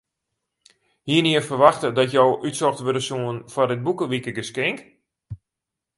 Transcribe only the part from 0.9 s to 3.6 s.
Hiene je ferwachte dat jo útsocht wurde soene